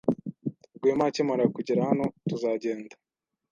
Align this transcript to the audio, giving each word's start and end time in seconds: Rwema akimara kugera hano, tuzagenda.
Rwema 0.77 1.03
akimara 1.09 1.43
kugera 1.55 1.81
hano, 1.89 2.05
tuzagenda. 2.29 2.95